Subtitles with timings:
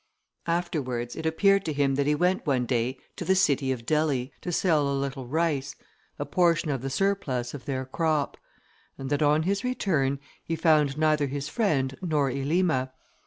[0.47, 4.33] Afterwards it appeared to him that he went one day to the city of Delhi,
[4.41, 5.75] to sell a little rice,
[6.17, 8.35] a portion of the surplus of their crop;
[8.97, 12.91] and that on his return he found neither his friend nor Elima.